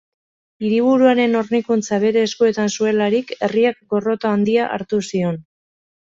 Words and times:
Hiriburuaren 0.69 1.39
hornikuntza 1.41 1.99
bere 2.05 2.23
eskuetan 2.29 2.73
zuelarik, 2.79 3.35
herriak 3.49 3.79
gorroto 3.93 4.33
handia 4.33 4.67
hartu 4.79 5.05
zion. 5.13 5.41